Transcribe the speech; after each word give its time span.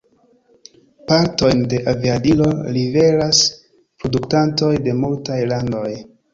Partojn 1.11 1.61
de 1.73 1.81
aviadilo 1.91 2.49
liveras 2.79 3.43
produktantoj 4.03 4.75
de 4.89 4.99
multaj 5.07 5.41
landoj. 5.55 5.89